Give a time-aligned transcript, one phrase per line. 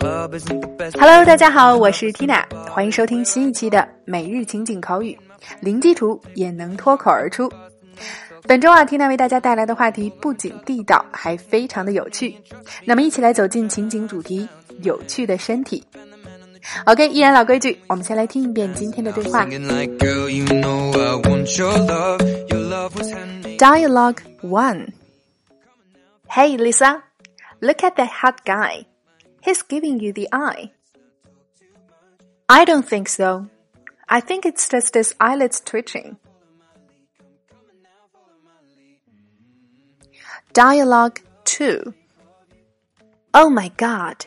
[0.00, 5.18] Hello，大家好，我是 Tina，欢迎收听新一期的每日情景口语，
[5.60, 7.50] 零基础也能脱口而出。
[8.46, 12.36] 本周啊，Tina 为大家带来的话题不仅地道，还非常的有趣。
[12.84, 14.48] 那么，一起来走进情景主题——
[14.82, 15.82] 有趣的身体。
[16.84, 19.44] OK，依然老规矩，我们先来听一遍今天的对话。
[23.58, 24.92] Dialogue one.
[26.28, 27.02] Hey, Lisa,
[27.60, 28.84] look at that hot guy.
[29.48, 30.72] He's giving you the eye.
[32.50, 33.48] I don't think so.
[34.06, 36.18] I think it's just his eyelids twitching.
[40.52, 41.94] Dialogue 2
[43.32, 44.26] Oh my god.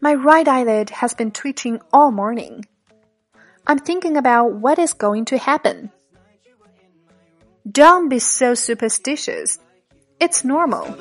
[0.00, 2.64] My right eyelid has been twitching all morning.
[3.66, 5.90] I'm thinking about what is going to happen.
[7.68, 9.58] Don't be so superstitious.
[10.20, 10.96] It's normal.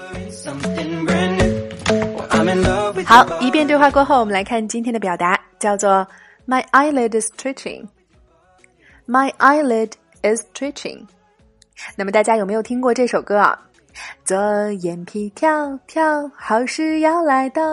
[3.08, 6.06] 好，一遍对话过后，我们来看今天的表达，叫做
[6.46, 7.88] My eyelid is twitching.
[9.08, 9.92] My eyelid
[10.24, 11.06] is twitching.
[11.96, 13.58] 那么大家有没有听过这首歌啊？
[14.26, 14.38] 左
[14.82, 17.64] 眼皮跳跳，好事要来到。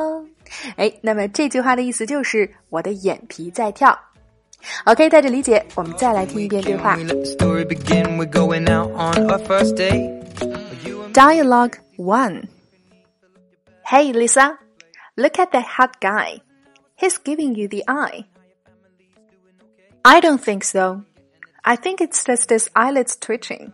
[0.77, 3.99] 哎，那么这句话的意思就是我的眼皮在跳。
[4.85, 6.97] OK，带着理解，我们再来听一遍对话。
[11.13, 12.45] Dialogue one.
[13.85, 14.57] Hey, Lisa,
[15.17, 16.41] look at that hot guy.
[16.97, 18.25] He's giving you the eye.
[20.05, 21.05] I don't think so.
[21.65, 23.73] I think it's just his eyelids twitching.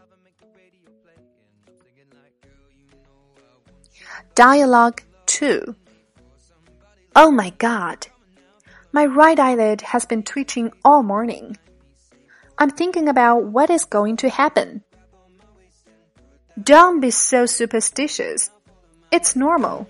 [4.35, 5.75] Dialogue 2
[7.17, 8.07] Oh my god.
[8.93, 11.57] My right eyelid has been twitching all morning.
[12.59, 14.85] I'm thinking about what is going to happen.
[16.63, 18.51] Don't be so superstitious.
[19.11, 19.85] It's normal.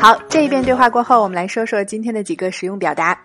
[0.00, 3.20] 好，这一遍对话过后，我们来说说今天的几个实用表达。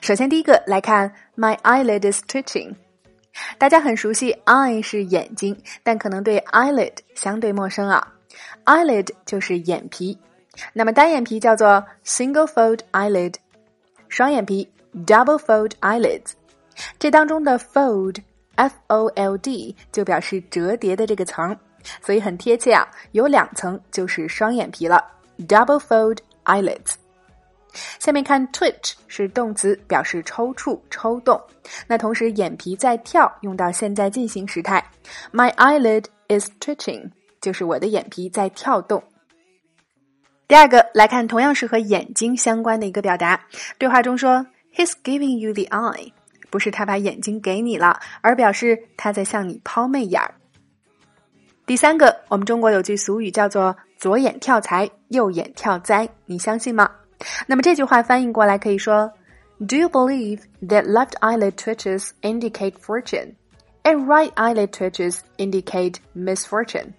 [0.00, 2.76] 首先，第一个来看，My eyelid is twitching。
[3.58, 8.12] 大家很熟悉，eye 是眼睛，但可能对 eyelid 相对陌生啊。
[8.66, 10.16] eyelid 就是眼皮，
[10.72, 13.34] 那么单眼皮叫做 single fold eyelid，
[14.08, 14.70] 双眼皮
[15.06, 16.32] double fold eyelids。
[16.98, 21.56] 这当中的 fold，f o l d 就表示折叠的这个层，
[22.00, 25.04] 所以很贴切啊，有两层就是双眼皮了
[25.48, 26.94] ，double fold eyelids。
[27.98, 31.40] 下面看 twitch 是动词，表示抽搐、抽动。
[31.86, 34.84] 那同时眼皮在跳，用到现在进行时态。
[35.32, 37.10] My eyelid is twitching，
[37.40, 39.02] 就是我的眼皮在跳动。
[40.46, 43.42] 第二个来看，同样是和眼睛相关的一个表达。
[43.78, 46.12] 对话中说，He's giving you the eye，
[46.50, 50.34] 不是他把眼睛给你了，而表示他在向你抛媚眼儿。
[51.64, 56.90] 第三个，我们中国有句俗语叫做“左眼跳财，右眼跳灾”，你相信吗？
[57.46, 59.12] 那么这句话翻译过来可以说
[59.58, 63.34] ：Do you believe that left eyelid twitches indicate fortune,
[63.84, 66.94] and right eyelid twitches indicate misfortune？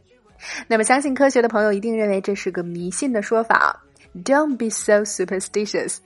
[0.68, 3.84] 那么相信科学的朋友一定认为这是个迷信的说法。
[4.24, 5.98] Don't be so superstitious.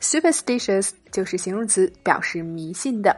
[0.00, 3.14] Superstitious 就是形容词，表示迷信的。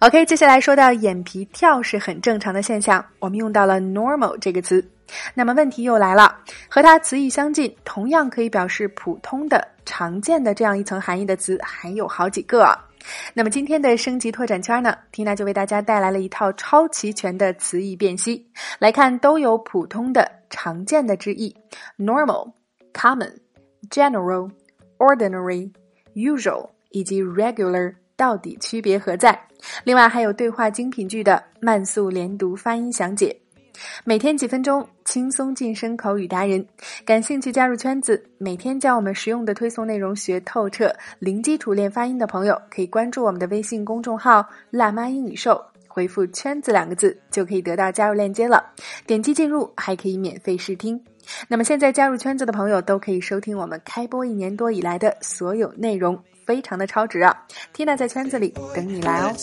[0.00, 4.86] OK，接下来说到眼皮跳是很正常的现象，我们用到了 normal 这个词。
[5.32, 6.36] 那么问题又来了，
[6.68, 12.78] 和它词义相近，同样可以表示普通的、常见的这样一层含义的词还有好几个。
[13.32, 18.46] 那么今天的升级拓展圈呢，Tina 就为大家带来了一套超齐全的词义辨析。
[18.78, 21.56] 来看，都有普通的、常见的之意
[21.96, 22.52] ：normal、
[22.92, 23.32] common、
[23.88, 24.50] general、
[24.98, 25.72] ordinary、
[26.14, 29.38] usual 以及 regular，到底区别何在？
[29.84, 33.36] 另外还有对话精品剧的慢速连读发音详解。
[34.04, 36.66] 每天几分钟，轻松晋升口语达人。
[37.04, 48.64] 感兴趣加入圈子，每天将我们实用的推送内容学透彻，零基础练发音的朋友可以关注我们的微信公众号“辣妈英语秀”，回复“圈子”两个字就可以得到加入链接了。
[49.06, 50.98] 点击进入，还可以免费试听。
[51.48, 56.18] 那么现在加入圈子的朋友都可以收听我们开播一年多以来的所有内容。
[56.46, 57.36] 非常的超值啊
[57.74, 59.34] ！Tina 在圈子里等你来哦。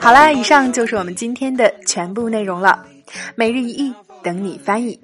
[0.00, 2.84] 好啦，以上就是我们今天的全部内容了。
[3.36, 4.98] 每日一译，等你翻译。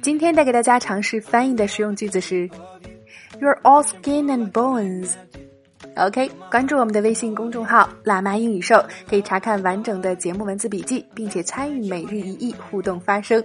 [0.00, 2.48] 今天带给大家尝试翻译的实用句子是
[3.38, 5.10] ：You're all skin and bones。
[5.96, 13.40] OK，关注我们的微信公众号“辣妈英语秀”，可以查看完整的节目文字笔记，并且参与每日一译互动发声。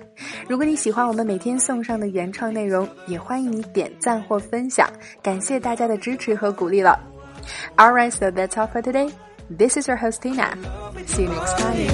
[0.47, 4.89] 如果你喜欢我们每天送上的原创内容，也欢迎你点赞或分享，
[5.21, 6.99] 感谢大家的支持和鼓励了。
[7.77, 9.11] Alright, so that's all for today.
[9.55, 10.57] This is your host Tina.
[11.05, 11.87] See you next time.